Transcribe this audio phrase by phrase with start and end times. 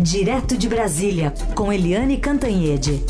[0.00, 3.02] Direto de Brasília, com Eliane Cantanhede.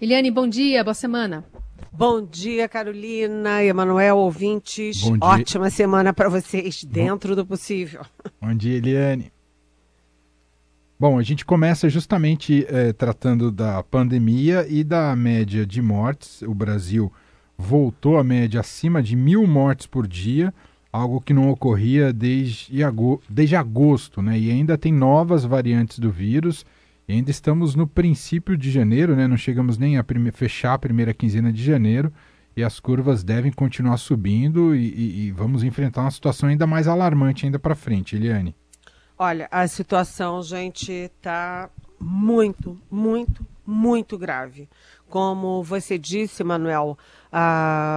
[0.00, 1.44] Eliane, bom dia, boa semana.
[1.92, 5.02] Bom dia, Carolina, Emanuel, ouvintes.
[5.20, 7.42] Ótima semana para vocês, dentro bom...
[7.42, 8.00] do possível.
[8.40, 9.30] Bom dia, Eliane.
[10.98, 16.40] Bom, a gente começa justamente é, tratando da pandemia e da média de mortes.
[16.40, 17.12] O Brasil
[17.56, 20.52] voltou à média acima de mil mortes por dia,
[20.92, 24.38] algo que não ocorria desde, agosto, desde agosto, né?
[24.38, 26.64] E ainda tem novas variantes do vírus.
[27.08, 29.28] E ainda estamos no princípio de janeiro, né?
[29.28, 32.12] Não chegamos nem a fechar a primeira quinzena de janeiro
[32.56, 36.88] e as curvas devem continuar subindo e, e, e vamos enfrentar uma situação ainda mais
[36.88, 38.56] alarmante ainda para frente, Eliane.
[39.18, 41.68] Olha, a situação, gente, está
[42.00, 44.68] muito, muito, muito grave.
[45.08, 46.98] Como você disse, Manuel,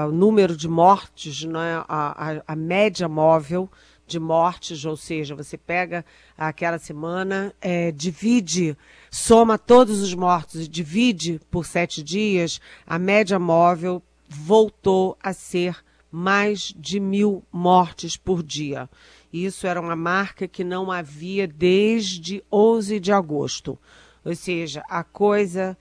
[0.07, 3.69] o número de mortes, né, a, a, a média móvel
[4.05, 6.03] de mortes, ou seja, você pega
[6.37, 8.75] aquela semana, é, divide,
[9.11, 15.77] soma todos os mortos e divide por sete dias, a média móvel voltou a ser
[16.11, 18.89] mais de mil mortes por dia.
[19.31, 23.77] Isso era uma marca que não havia desde 11 de agosto.
[24.25, 25.77] Ou seja, a coisa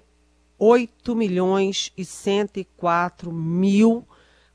[0.60, 4.08] 8 milhões e 104 mil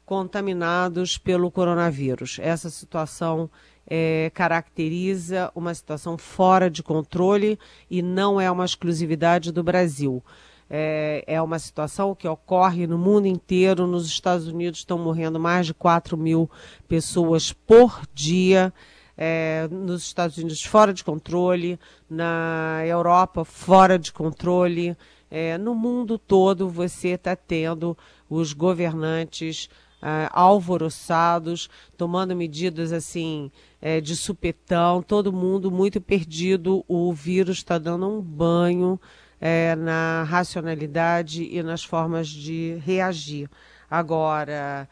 [0.04, 2.38] contaminados pelo coronavírus.
[2.40, 3.50] Essa situação
[3.86, 7.58] é, caracteriza uma situação fora de controle
[7.90, 10.22] e não é uma exclusividade do Brasil.
[10.68, 13.86] É, é, uma situação que ocorre no mundo inteiro.
[13.86, 16.50] Nos Estados Unidos estão morrendo mais de 4 mil
[16.88, 18.72] pessoas por dia.
[19.16, 21.78] É, nos Estados Unidos fora de controle,
[22.10, 24.96] na Europa fora de controle.
[25.30, 27.96] É, no mundo todo você está tendo
[28.28, 29.70] os governantes
[30.06, 33.50] uh, alvoroçados, tomando medidas assim
[33.82, 36.84] é, de supetão, todo mundo muito perdido.
[36.86, 39.00] O vírus está dando um banho
[39.40, 43.50] é, na racionalidade e nas formas de reagir.
[43.90, 44.88] Agora,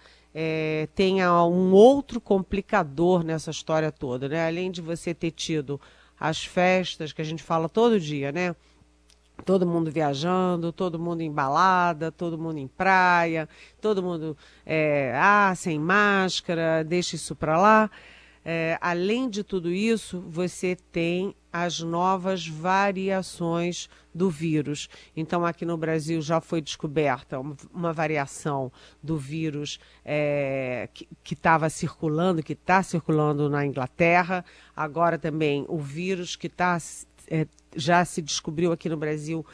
[0.95, 4.47] tem um outro complicador nessa história toda, né?
[4.47, 5.81] Além de você ter tido
[6.19, 8.55] as festas que a gente fala todo dia, né?
[9.45, 13.49] Todo mundo viajando, todo mundo em balada, todo mundo em praia,
[13.81, 17.91] todo mundo é, ah, sem máscara, deixa isso para lá.
[18.45, 24.89] É, além de tudo isso, você tem as novas variações do vírus.
[25.17, 28.71] Então, aqui no Brasil já foi descoberta uma, variação
[29.03, 30.89] do vírus é,
[31.23, 34.45] que estava circulando, que está circulando na Inglaterra.
[34.77, 36.77] Agora também o vírus que está
[37.29, 39.45] é, já se descobriu aqui no Brasil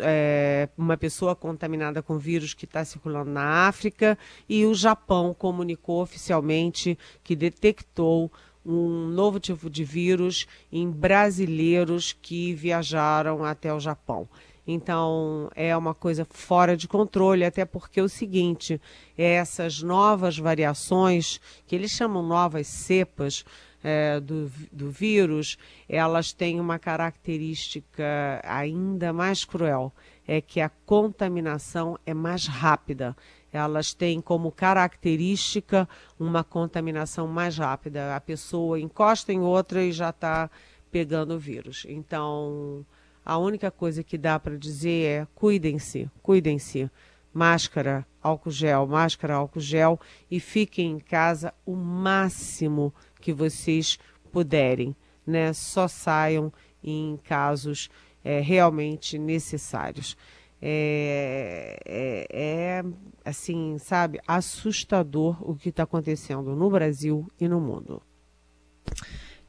[0.00, 4.18] é, uma pessoa contaminada com vírus que está circulando na África
[4.48, 8.30] e o Japão comunicou oficialmente que detectou
[8.64, 14.28] um novo tipo de vírus em brasileiros que viajaram até o Japão.
[14.64, 18.80] Então, é uma coisa fora de controle, até porque é o seguinte,
[19.18, 23.44] essas novas variações, que eles chamam novas cepas,
[23.82, 29.92] é, do, do vírus, elas têm uma característica ainda mais cruel,
[30.26, 33.16] é que a contaminação é mais rápida.
[33.52, 35.88] Elas têm como característica
[36.18, 38.16] uma contaminação mais rápida.
[38.16, 40.50] A pessoa encosta em outra e já está
[40.90, 41.84] pegando o vírus.
[41.88, 42.84] Então,
[43.24, 46.90] a única coisa que dá para dizer é cuidem-se, cuidem-se.
[47.34, 49.98] Máscara, álcool gel, máscara, álcool gel
[50.30, 53.98] e fiquem em casa o máximo que vocês
[54.30, 54.94] puderem,
[55.26, 55.52] né?
[55.52, 56.52] Só saiam
[56.82, 57.88] em casos
[58.22, 60.16] é, realmente necessários.
[60.60, 62.84] É, é, é,
[63.24, 68.02] assim, sabe, assustador o que está acontecendo no Brasil e no mundo.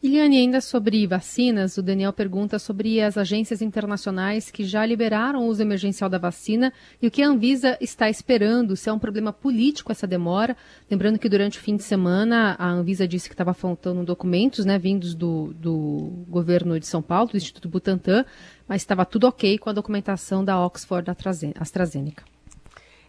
[0.03, 5.47] Iliane, ainda sobre vacinas, o Daniel pergunta sobre as agências internacionais que já liberaram o
[5.47, 9.31] uso emergencial da vacina e o que a Anvisa está esperando, se é um problema
[9.31, 10.57] político essa demora.
[10.91, 14.77] Lembrando que durante o fim de semana a Anvisa disse que estava faltando documentos né,
[14.77, 18.25] vindos do, do governo de São Paulo, do Instituto Butantan,
[18.67, 21.09] mas estava tudo ok com a documentação da Oxford
[21.57, 22.25] AstraZeneca.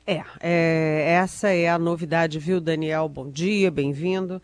[0.06, 3.08] É, é, essa é a novidade, viu, Daniel?
[3.08, 4.40] Bom dia, bem-vindo.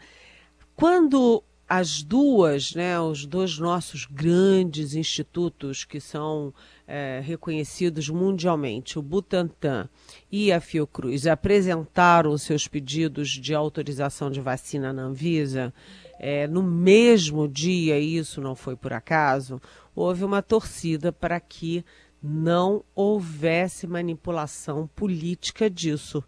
[0.75, 6.53] Quando as duas, né, os dois nossos grandes institutos, que são
[6.85, 9.89] é, reconhecidos mundialmente, o Butantan
[10.33, 15.73] e a Fiocruz, apresentaram seus pedidos de autorização de vacina na Anvisa,
[16.19, 19.63] é, no mesmo dia, isso não foi por acaso,
[19.95, 21.85] houve uma torcida para que
[22.21, 26.25] não houvesse manipulação política disso.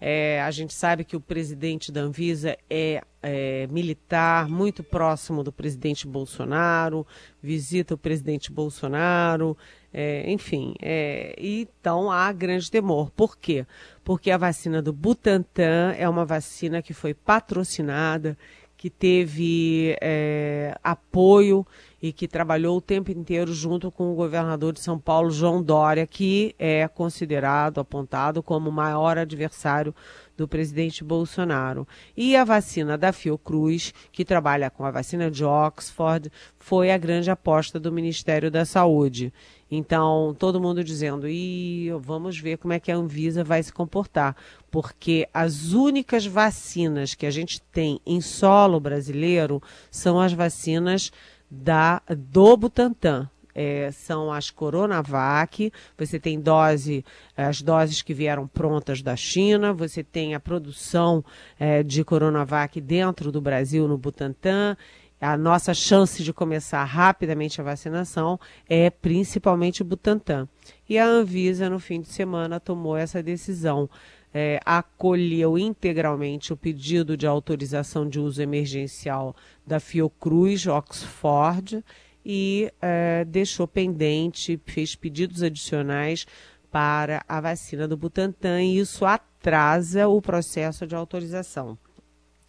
[0.00, 5.52] É, a gente sabe que o presidente da Anvisa é, é, militar, muito próximo do
[5.52, 7.06] presidente Bolsonaro,
[7.42, 9.56] visita o presidente Bolsonaro,
[9.92, 10.74] é, enfim.
[10.80, 13.10] É, então há grande temor.
[13.10, 13.66] Por quê?
[14.04, 18.38] Porque a vacina do Butantan é uma vacina que foi patrocinada,
[18.78, 21.66] que teve é, apoio
[22.00, 26.06] e que trabalhou o tempo inteiro junto com o governador de São Paulo, João Dória,
[26.06, 29.92] que é considerado, apontado como o maior adversário
[30.36, 31.88] do presidente Bolsonaro.
[32.16, 37.32] E a vacina da Fiocruz, que trabalha com a vacina de Oxford, foi a grande
[37.32, 39.32] aposta do Ministério da Saúde.
[39.70, 44.34] Então, todo mundo dizendo, e vamos ver como é que a Anvisa vai se comportar,
[44.70, 51.12] porque as únicas vacinas que a gente tem em solo brasileiro são as vacinas
[51.50, 53.28] da do Butantan.
[53.60, 57.04] É, são as Coronavac, você tem dose,
[57.36, 61.24] as doses que vieram prontas da China, você tem a produção
[61.58, 64.76] é, de Coronavac dentro do Brasil no Butantan.
[65.20, 68.38] A nossa chance de começar rapidamente a vacinação
[68.68, 70.48] é principalmente o Butantan.
[70.88, 73.90] E a Anvisa, no fim de semana, tomou essa decisão
[74.32, 79.34] é, acolheu integralmente o pedido de autorização de uso emergencial
[79.66, 81.84] da Fiocruz Oxford
[82.24, 86.26] e é, deixou pendente, fez pedidos adicionais
[86.70, 91.78] para a vacina do Butantan e isso atrasa o processo de autorização.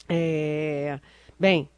[0.07, 0.99] É,
[1.39, 1.69] bem,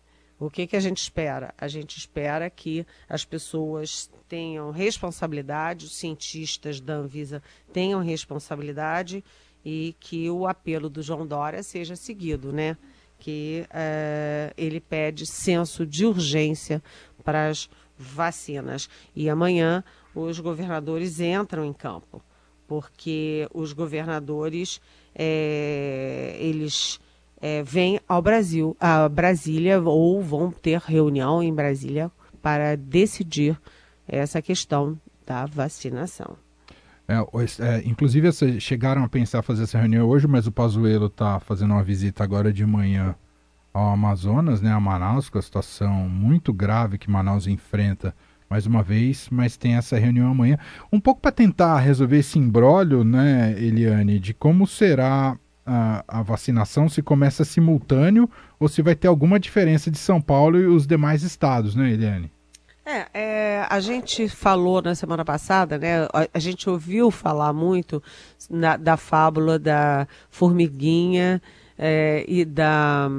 [0.42, 1.54] o que, que a gente espera?
[1.56, 9.24] A gente espera que as pessoas tenham responsabilidade, os cientistas da Anvisa tenham responsabilidade
[9.64, 12.76] e que o apelo do João Dória seja seguido, né?
[13.20, 16.82] Que uh, ele pede senso de urgência
[17.24, 18.90] para as vacinas.
[19.16, 19.84] E amanhã
[20.16, 22.20] os governadores entram em campo,
[22.68, 24.82] porque os governadores
[25.14, 27.00] é, eles
[27.42, 32.12] é, vêm ao Brasil, a Brasília, ou vão ter reunião em Brasília
[32.42, 33.60] para decidir
[34.08, 36.36] essa questão da vacinação.
[37.08, 41.72] É, é, inclusive, chegaram a pensar fazer essa reunião hoje, mas o Pazuello está fazendo
[41.72, 43.16] uma visita agora de manhã
[43.74, 48.14] ao Amazonas, né, a Manaus, com a situação muito grave que Manaus enfrenta
[48.50, 50.58] mais uma vez, mas tem essa reunião amanhã.
[50.92, 55.38] Um pouco para tentar resolver esse imbróglio, né, Eliane, de como será
[55.72, 58.30] a, a, vacinação, se começa simultâneo
[58.60, 62.30] ou se vai ter alguma diferença de São Paulo e os demais estados, né, Eliane?
[62.86, 66.04] É, é, a gente falou na semana passada, né?
[66.06, 68.04] A, a gente ouviu falar muito
[68.50, 71.42] na, da fábula da formiguinha
[71.84, 73.10] é, e da,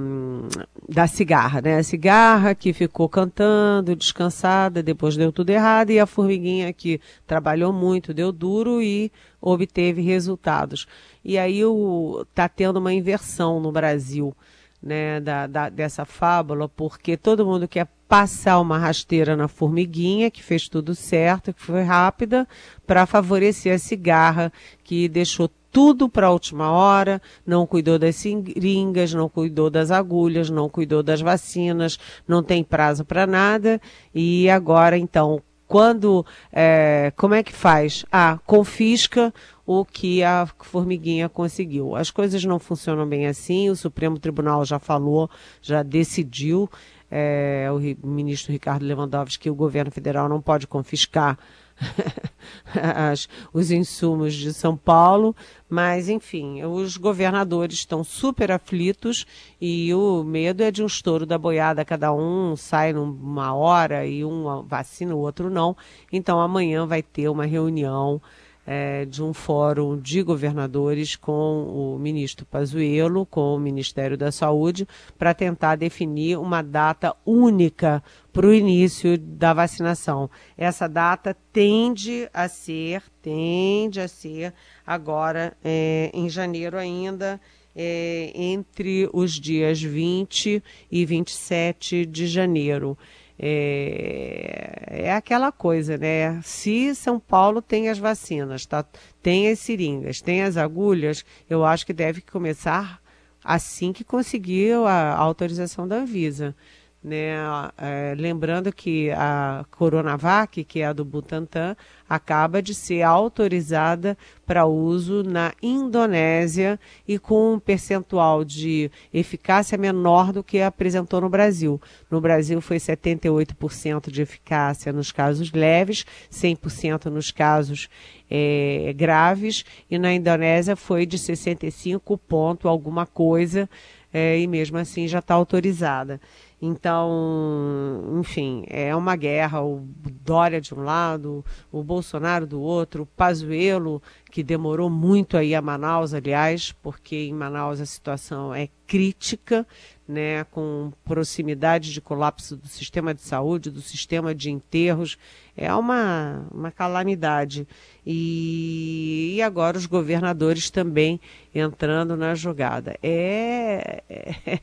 [0.89, 1.79] da cigarra, né?
[1.79, 7.73] A cigarra que ficou cantando, descansada, depois deu tudo errado, e a formiguinha que trabalhou
[7.73, 9.11] muito, deu duro e
[9.41, 10.87] obteve resultados.
[11.25, 14.33] E aí o, tá tendo uma inversão no Brasil
[14.81, 20.41] né, da, da, dessa fábula, porque todo mundo quer passar uma rasteira na formiguinha, que
[20.41, 22.47] fez tudo certo, que foi rápida,
[22.87, 24.53] para favorecer a cigarra,
[24.85, 30.51] que deixou tudo para a última hora, não cuidou das seringas, não cuidou das agulhas,
[30.51, 31.99] não cuidou das vacinas,
[32.29, 33.81] não tem prazo para nada,
[34.15, 38.05] e agora então quando, é, como é que faz?
[38.13, 39.33] Ah, confisca
[39.65, 41.97] o que a formiguinha conseguiu.
[41.97, 45.31] As coisas não funcionam bem assim, o Supremo Tribunal já falou,
[45.63, 46.69] já decidiu,
[47.11, 51.39] é, o ministro Ricardo Lewandowski, que o governo federal não pode confiscar
[52.75, 55.35] as, os insumos de São Paulo,
[55.69, 59.27] mas enfim, os governadores estão super aflitos
[59.61, 64.25] e o medo é de um estouro da boiada, cada um sai numa hora e
[64.25, 65.77] um vacina, o outro não.
[66.13, 68.21] Então amanhã vai ter uma reunião
[68.67, 74.87] é, de um fórum de governadores com o ministro Pazuello, com o Ministério da Saúde,
[75.19, 78.03] para tentar definir uma data única
[78.33, 80.31] para o início da vacinação.
[80.57, 84.55] Essa data tende a ser, tende a ser
[84.87, 87.41] agora é, em janeiro ainda.
[87.75, 92.99] É, entre os dias 20 e 27 de janeiro.
[93.39, 96.41] É, é aquela coisa, né?
[96.43, 98.85] Se São Paulo tem as vacinas, tá?
[99.23, 103.01] tem as seringas, tem as agulhas, eu acho que deve começar
[103.45, 106.55] assim que conseguir a autorização da Anvisa.
[107.03, 107.35] Né?
[107.77, 111.77] É, lembrando que a Coronavac, que é a do Butantan,
[112.09, 114.17] acaba de ser autorizada
[114.47, 116.79] para uso na Indonésia
[117.09, 121.81] e com um percentual de eficácia menor do que apresentou no Brasil.
[122.11, 127.89] No Brasil foi 78% de eficácia nos casos leves, 100% nos casos
[128.31, 133.69] é, graves, e na Indonésia foi de 65 ponto alguma coisa,
[134.13, 136.21] é, e mesmo assim já está autorizada.
[136.65, 139.61] Então, enfim, é uma guerra.
[139.61, 139.85] O
[140.25, 144.01] Dória de um lado, o Bolsonaro do outro, o Pazuello,
[144.31, 149.67] que demorou muito aí a Manaus, aliás, porque em Manaus a situação é crítica,
[150.07, 155.19] né, com proximidade de colapso do sistema de saúde, do sistema de enterros.
[155.57, 157.67] É uma, uma calamidade.
[158.07, 161.21] E, e agora os governadores também
[161.53, 162.97] entrando na jogada.
[163.03, 164.61] é, é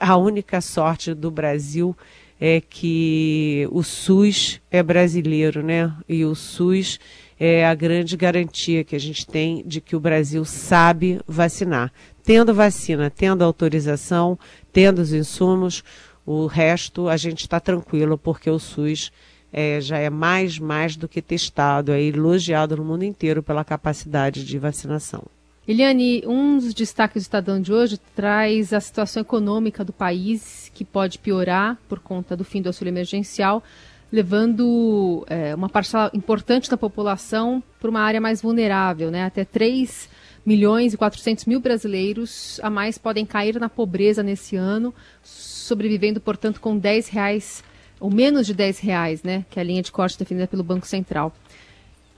[0.00, 1.96] a única sorte do Brasil
[2.40, 5.92] é que o SUS é brasileiro, né?
[6.08, 7.00] E o SUS
[7.38, 11.92] é a grande garantia que a gente tem de que o Brasil sabe vacinar.
[12.22, 14.38] Tendo vacina, tendo autorização,
[14.72, 15.82] tendo os insumos,
[16.24, 19.10] o resto a gente está tranquilo, porque o SUS
[19.52, 24.44] é, já é mais, mais do que testado, é elogiado no mundo inteiro pela capacidade
[24.44, 25.24] de vacinação.
[25.68, 30.82] Eliane, um dos destaques do Estadão de hoje traz a situação econômica do país, que
[30.82, 33.62] pode piorar por conta do fim do auxílio emergencial,
[34.10, 39.10] levando é, uma parcela importante da população para uma área mais vulnerável.
[39.10, 39.24] Né?
[39.24, 40.08] Até 3
[40.46, 46.62] milhões e 400 mil brasileiros a mais podem cair na pobreza nesse ano, sobrevivendo, portanto,
[46.62, 47.62] com 10 reais,
[48.00, 49.44] ou menos de 10 reais, né?
[49.50, 51.30] que é a linha de corte definida pelo Banco Central.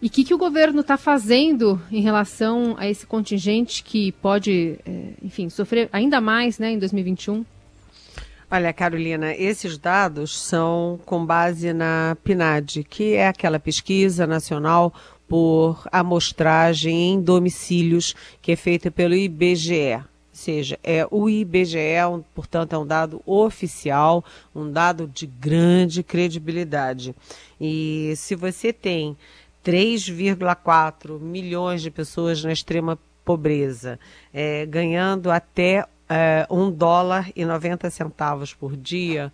[0.02, 4.78] E o que, que o governo está fazendo em relação a esse contingente que pode,
[4.86, 7.44] é, enfim, sofrer ainda mais né, em 2021?
[8.50, 14.92] Olha, Carolina, esses dados são com base na PNAD, que é aquela pesquisa nacional
[15.28, 19.94] por amostragem em domicílios que é feita pelo IBGE.
[19.94, 20.02] Ou
[20.32, 21.78] seja, é o IBGE,
[22.34, 27.14] portanto, é um dado oficial, um dado de grande credibilidade.
[27.60, 29.16] E se você tem
[29.64, 33.98] 3,4 milhões de pessoas na extrema pobreza,
[34.32, 39.32] é, ganhando até é, um dólar e 90 centavos por dia,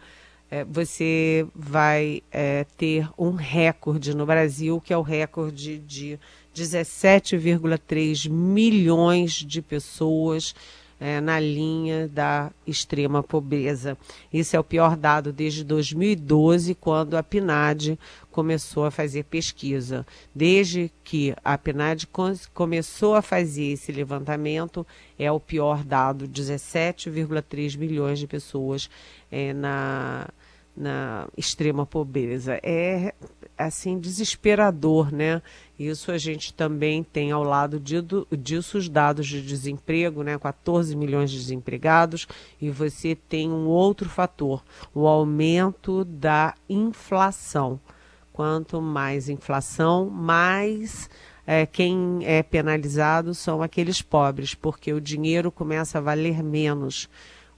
[0.51, 6.19] é, você vai é, ter um recorde no Brasil, que é o recorde de
[6.55, 10.55] 17,3 milhões de pessoas
[10.99, 13.97] é, na linha da extrema pobreza.
[14.33, 17.99] Isso é o pior dado desde 2012, quando a PNAD
[18.31, 20.07] começou a fazer pesquisa.
[20.35, 22.07] Desde que a PNAD
[22.53, 24.87] começou a fazer esse levantamento,
[25.19, 28.91] é o pior dado: 17,3 milhões de pessoas
[29.31, 30.29] é, na,
[30.77, 32.59] na extrema pobreza.
[32.63, 33.15] É
[33.57, 35.41] assim desesperador, né?
[35.79, 37.97] Isso a gente também tem ao lado de,
[38.37, 40.39] disso os dados de desemprego, né?
[40.39, 42.27] 14 milhões de desempregados,
[42.61, 44.63] e você tem um outro fator,
[44.95, 47.81] o aumento da inflação.
[48.33, 51.09] Quanto mais inflação, mais
[51.47, 57.09] é, quem é penalizado são aqueles pobres, porque o dinheiro começa a valer menos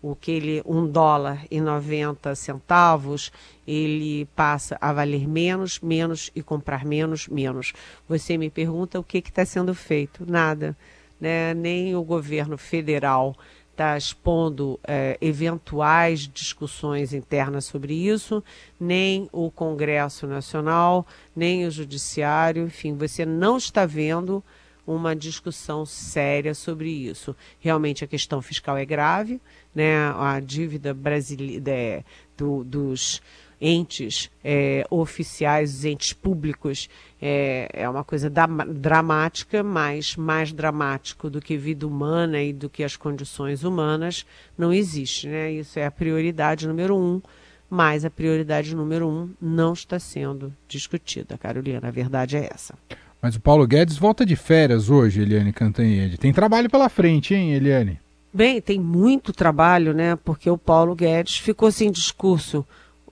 [0.02, 3.32] o que ele um dólar e 90 centavos
[3.66, 7.72] ele passa a valer menos, menos e comprar menos, menos.
[8.08, 10.24] Você me pergunta o que está sendo feito?
[10.30, 10.76] Nada.
[11.20, 11.52] Né?
[11.52, 13.36] Nem o governo federal
[13.78, 18.42] está expondo é, eventuais discussões internas sobre isso,
[18.78, 24.42] nem o Congresso Nacional, nem o Judiciário, enfim, você não está vendo
[24.88, 27.36] uma discussão séria sobre isso.
[27.60, 29.38] Realmente a questão fiscal é grave,
[29.74, 29.96] né?
[30.16, 32.04] A dívida brasileira é,
[32.36, 33.20] do, dos
[33.60, 36.88] entes é, oficiais, os entes públicos,
[37.20, 42.70] é, é uma coisa da, dramática, mas mais dramático do que vida humana e do
[42.70, 44.24] que as condições humanas
[44.56, 45.28] não existe.
[45.28, 45.52] Né?
[45.52, 47.20] Isso é a prioridade número um,
[47.68, 51.88] mas a prioridade número um não está sendo discutida, Carolina.
[51.88, 52.74] A verdade é essa.
[53.20, 56.18] Mas o Paulo Guedes volta de férias hoje, Eliane Cantanhede.
[56.18, 57.98] Tem trabalho pela frente, hein, Eliane?
[58.32, 60.16] Bem, tem muito trabalho, né?
[60.16, 62.64] Porque o Paulo Guedes ficou sem discurso.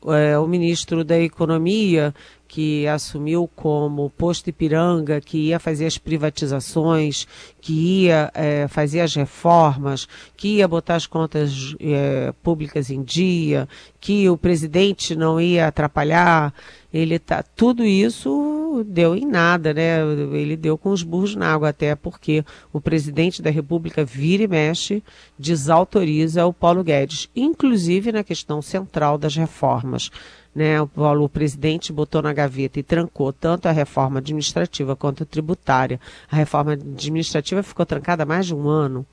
[0.06, 2.14] É, o ministro da Economia
[2.48, 7.26] que assumiu como posto Ipiranga, que ia fazer as privatizações,
[7.60, 13.68] que ia é, fazer as reformas, que ia botar as contas é, públicas em dia,
[14.00, 16.54] que o presidente não ia atrapalhar,
[16.98, 20.00] ele tá tudo isso deu em nada, né?
[20.32, 24.48] Ele deu com os burros na água até porque o presidente da República vira e
[24.48, 25.02] mexe,
[25.38, 30.10] desautoriza o Paulo Guedes, inclusive na questão central das reformas
[30.56, 30.88] né, o,
[31.22, 36.00] o presidente botou na gaveta e trancou tanto a reforma administrativa quanto a tributária.
[36.30, 39.04] A reforma administrativa ficou trancada há mais de um ano.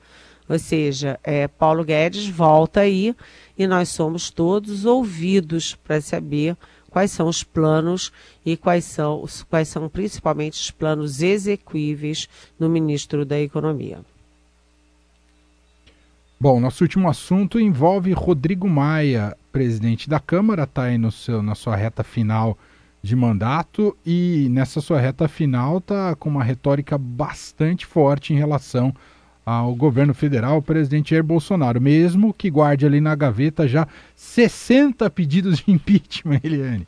[0.48, 3.14] Ou seja, é, Paulo Guedes volta aí
[3.58, 6.56] e nós somos todos ouvidos para saber
[6.94, 8.12] quais são os planos
[8.46, 13.98] e quais são, quais são principalmente os planos execuíveis no ministro da Economia.
[16.38, 21.56] Bom, nosso último assunto envolve Rodrigo Maia, presidente da Câmara, está aí no seu, na
[21.56, 22.56] sua reta final
[23.02, 28.94] de mandato e nessa sua reta final está com uma retórica bastante forte em relação
[29.44, 33.86] ao governo federal, o presidente Jair Bolsonaro, mesmo que guarde ali na gaveta já
[34.16, 36.86] 60 pedidos de impeachment, Eliane.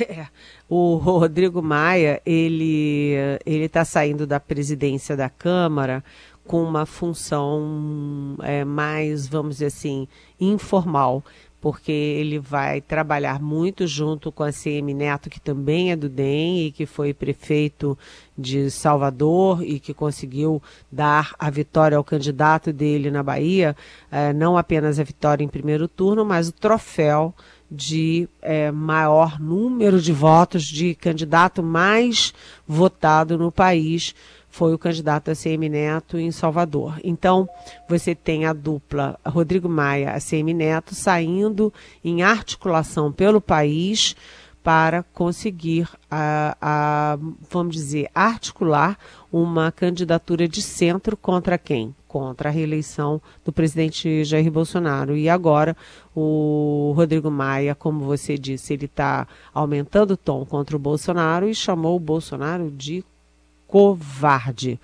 [0.00, 0.26] É,
[0.68, 6.04] o Rodrigo Maia, ele ele está saindo da presidência da Câmara
[6.46, 10.08] com uma função é, mais, vamos dizer assim,
[10.40, 11.22] informal
[11.60, 16.66] porque ele vai trabalhar muito junto com a CM Neto, que também é do DEM
[16.66, 17.98] e que foi prefeito
[18.36, 23.76] de Salvador e que conseguiu dar a vitória ao candidato dele na Bahia,
[24.10, 27.34] eh, não apenas a vitória em primeiro turno, mas o troféu
[27.70, 32.32] de eh, maior número de votos de candidato mais
[32.66, 34.14] votado no país
[34.58, 36.98] foi o candidato a CM Neto em Salvador.
[37.04, 37.48] Então,
[37.88, 41.72] você tem a dupla Rodrigo Maia, a CM Neto, saindo
[42.04, 44.16] em articulação pelo país
[44.60, 48.98] para conseguir, a, a, vamos dizer, articular
[49.32, 51.94] uma candidatura de centro contra quem?
[52.08, 55.16] Contra a reeleição do presidente Jair Bolsonaro.
[55.16, 55.76] E agora
[56.16, 59.24] o Rodrigo Maia, como você disse, ele está
[59.54, 63.04] aumentando o tom contra o Bolsonaro e chamou o Bolsonaro de
[63.68, 64.80] covarde.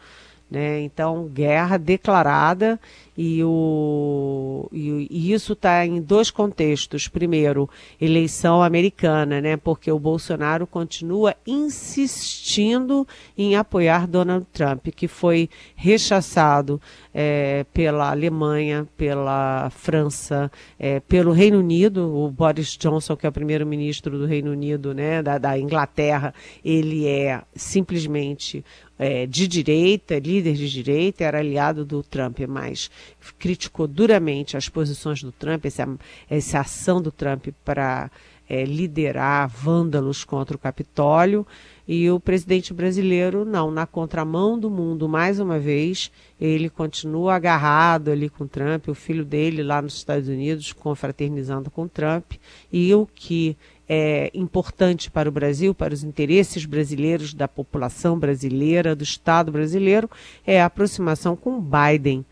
[0.50, 0.82] Né?
[0.82, 2.78] Então, guerra declarada
[3.16, 7.06] e, o, e, e isso está em dois contextos.
[7.06, 7.68] Primeiro,
[8.00, 9.56] eleição americana, né?
[9.56, 13.06] porque o Bolsonaro continua insistindo
[13.38, 16.80] em apoiar Donald Trump, que foi rechaçado
[17.12, 22.16] é, pela Alemanha, pela França, é, pelo Reino Unido.
[22.16, 25.22] O Boris Johnson, que é o primeiro-ministro do Reino Unido, né?
[25.22, 26.34] da, da Inglaterra,
[26.64, 28.64] ele é simplesmente
[28.98, 32.90] é, de direita, líder de direita, era aliado do Trump, mas
[33.38, 35.88] criticou duramente as posições do Trump, essa,
[36.28, 38.10] essa ação do Trump para
[38.48, 41.46] é, liderar vândalos contra o Capitólio.
[41.86, 48.10] E o presidente brasileiro, não, na contramão do mundo, mais uma vez, ele continua agarrado
[48.10, 52.32] ali com Trump, o filho dele lá nos Estados Unidos, confraternizando com Trump.
[52.72, 53.54] E o que
[53.86, 60.08] é importante para o Brasil, para os interesses brasileiros, da população brasileira, do Estado brasileiro,
[60.46, 62.24] é a aproximação com Biden,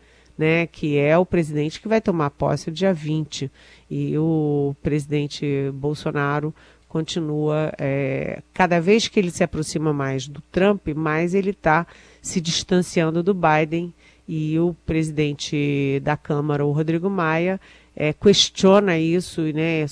[0.43, 3.49] né, que é o presidente que vai tomar posse no dia 20.
[3.89, 6.53] E o presidente Bolsonaro
[6.89, 11.87] continua, é, cada vez que ele se aproxima mais do Trump, mais ele está
[12.21, 13.93] se distanciando do Biden.
[14.27, 17.59] E o presidente da Câmara, o Rodrigo Maia,
[17.95, 19.87] é, questiona isso, né, é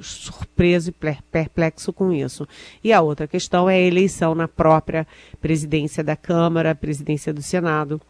[0.00, 2.46] surpreso e perplexo com isso.
[2.82, 5.06] E a outra questão é a eleição na própria
[5.40, 8.00] presidência da Câmara, presidência do Senado,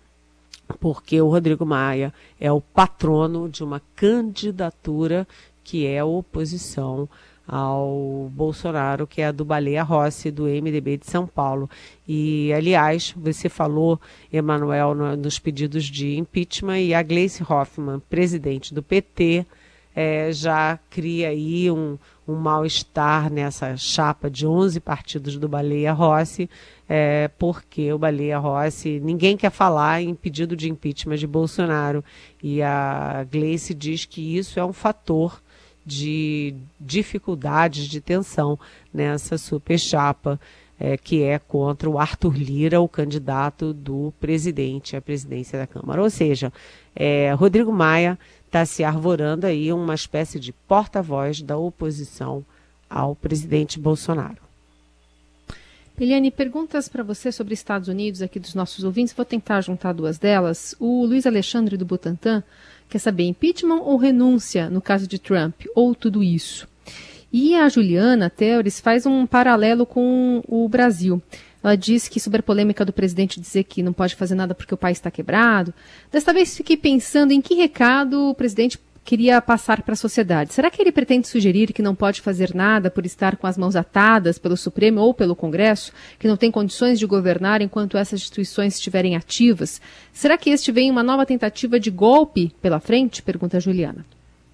[0.78, 5.26] porque o Rodrigo Maia é o patrono de uma candidatura
[5.62, 7.08] que é oposição
[7.46, 11.68] ao Bolsonaro, que é a do Baleia Rossi, do MDB de São Paulo.
[12.08, 14.00] E, aliás, você falou,
[14.32, 19.46] Emanuel, no, nos pedidos de impeachment, e a Gleice Hoffmann, presidente do PT,
[19.94, 26.48] é, já cria aí um, um mal-estar nessa chapa de 11 partidos do Baleia Rossi,
[26.88, 32.04] é, porque o Baleia Rossi, ninguém quer falar em pedido de impeachment de Bolsonaro,
[32.42, 35.42] e a Gleice diz que isso é um fator
[35.84, 38.58] de dificuldades de tensão
[38.92, 40.40] nessa super chapa
[40.78, 46.02] é, que é contra o Arthur Lira, o candidato do presidente à presidência da Câmara.
[46.02, 46.52] Ou seja,
[46.94, 52.44] é, Rodrigo Maia está se arvorando aí uma espécie de porta-voz da oposição
[52.88, 54.44] ao presidente Bolsonaro.
[55.98, 59.14] Eliane, perguntas para você sobre Estados Unidos aqui dos nossos ouvintes.
[59.14, 60.74] Vou tentar juntar duas delas.
[60.80, 62.42] O Luiz Alexandre do Butantan
[62.88, 66.66] quer saber impeachment ou renúncia no caso de Trump, ou tudo isso.
[67.36, 71.20] E a Juliana Teores faz um paralelo com o Brasil.
[71.64, 74.72] Ela diz que sobre a polêmica do presidente dizer que não pode fazer nada porque
[74.72, 75.74] o país está quebrado.
[76.12, 80.54] Desta vez fiquei pensando em que recado o presidente queria passar para a sociedade.
[80.54, 83.74] Será que ele pretende sugerir que não pode fazer nada por estar com as mãos
[83.74, 88.76] atadas pelo Supremo ou pelo Congresso, que não tem condições de governar enquanto essas instituições
[88.76, 89.80] estiverem ativas?
[90.12, 93.24] Será que este vem uma nova tentativa de golpe pela frente?
[93.24, 94.06] Pergunta Juliana.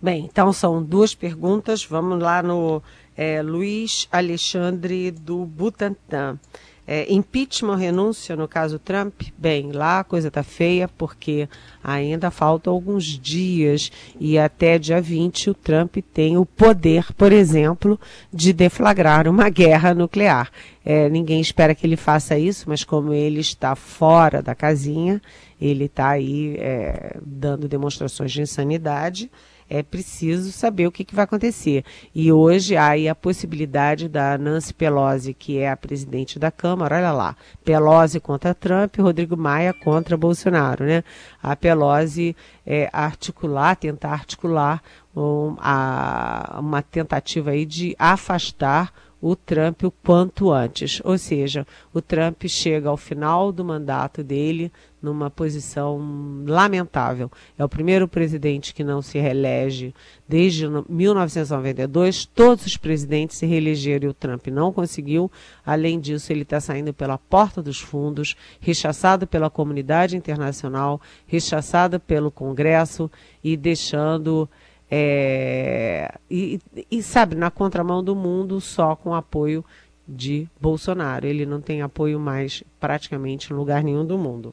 [0.02, 1.84] Bem, então são duas perguntas.
[1.84, 2.82] Vamos lá no
[3.14, 6.38] é, Luiz Alexandre do Butantan.
[6.86, 11.48] É, impeachment, renúncia no caso Trump, bem, lá a coisa está feia porque
[11.84, 18.00] ainda faltam alguns dias e até dia 20 o Trump tem o poder, por exemplo,
[18.32, 20.50] de deflagrar uma guerra nuclear.
[20.84, 25.22] É, ninguém espera que ele faça isso, mas como ele está fora da casinha,
[25.60, 29.30] ele está aí é, dando demonstrações de insanidade
[29.70, 31.84] é preciso saber o que, que vai acontecer.
[32.12, 37.12] E hoje há a possibilidade da Nancy Pelosi, que é a presidente da Câmara, olha
[37.12, 41.04] lá, Pelosi contra Trump, Rodrigo Maia contra Bolsonaro, né?
[41.40, 44.82] A Pelosi é, articular, tentar articular
[45.16, 51.00] um, a, uma tentativa aí de afastar o Trump o quanto antes.
[51.04, 55.98] Ou seja, o Trump chega ao final do mandato dele numa posição
[56.46, 57.30] lamentável.
[57.58, 59.94] É o primeiro presidente que não se reelege
[60.28, 62.26] desde 1992.
[62.26, 65.30] Todos os presidentes se reelegeram e o Trump não conseguiu.
[65.64, 72.30] Além disso, ele está saindo pela porta dos fundos, rechaçado pela comunidade internacional, rechaçado pelo
[72.30, 73.10] Congresso
[73.42, 74.48] e deixando
[74.92, 76.58] é, e,
[76.90, 79.64] e, sabe, na contramão do mundo, só com apoio
[80.06, 81.26] de Bolsonaro.
[81.26, 84.52] Ele não tem apoio mais praticamente em lugar nenhum do mundo.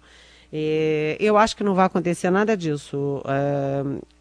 [0.51, 3.21] É, eu acho que não vai acontecer nada disso,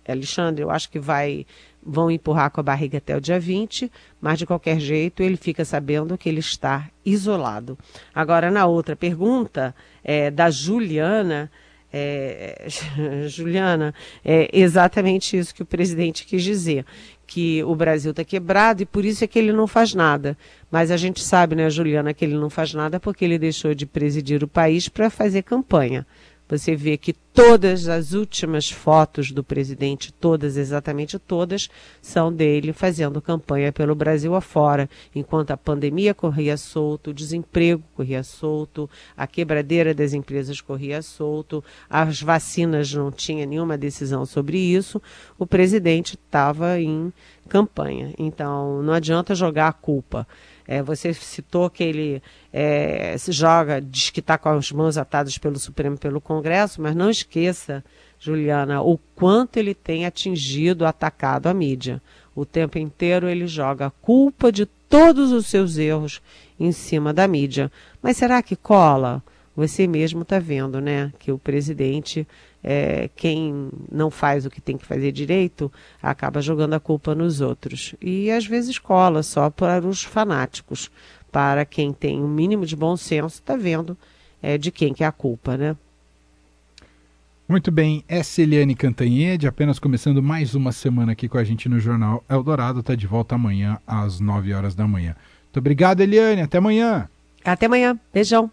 [0.07, 0.63] é, Alexandre.
[0.63, 1.47] Eu acho que vai
[1.87, 5.65] vão empurrar com a barriga até o dia 20, mas de qualquer jeito ele fica
[5.65, 7.79] sabendo que ele está isolado.
[8.13, 11.51] Agora, na outra pergunta, é, da Juliana.
[11.93, 12.67] É,
[13.29, 16.85] Juliana, é exatamente isso que o presidente quis dizer,
[17.27, 20.37] que o Brasil está quebrado e por isso é que ele não faz nada.
[20.71, 23.85] Mas a gente sabe, né, Juliana, que ele não faz nada porque ele deixou de
[23.85, 26.07] presidir o país para fazer campanha.
[26.49, 31.69] Você vê que todas as últimas fotos do presidente, todas, exatamente todas,
[32.01, 38.23] são dele fazendo campanha pelo Brasil afora, enquanto a pandemia corria solto, o desemprego corria
[38.23, 45.03] solto, a quebradeira das empresas corria solto, as vacinas não tinha nenhuma decisão sobre isso,
[45.39, 47.13] o presidente estava em
[47.49, 48.15] campanha.
[48.19, 50.27] Então, não adianta jogar a culpa.
[50.67, 55.39] É, você citou que ele é, se joga, diz que está com as mãos atadas
[55.39, 57.85] pelo Supremo pelo Congresso, mas não esqueça,
[58.19, 62.03] Juliana, o quanto ele tem atingido, atacado a mídia.
[62.35, 66.21] O tempo inteiro ele joga a culpa de todos os seus erros
[66.59, 67.71] em cima da mídia.
[68.03, 69.23] Mas será que cola?
[69.57, 71.11] Você mesmo está vendo, né?
[71.19, 72.29] Que o presidente,
[72.63, 77.41] é, quem não faz o que tem que fazer direito, acaba jogando a culpa nos
[77.41, 77.95] outros.
[78.01, 80.91] E às vezes cola só para os fanáticos.
[81.33, 83.97] Para quem tem o um mínimo de bom senso, está vendo
[84.43, 85.75] é, de quem que é a culpa, né?
[87.49, 91.69] Muito bem, essa é Eliane Cantanhede, apenas começando mais uma semana aqui com a gente
[91.69, 95.15] no Jornal Eldorado, está de volta amanhã às 9 horas da manhã.
[95.45, 97.09] Muito obrigado, Eliane, até amanhã.
[97.45, 98.51] Até amanhã, beijão.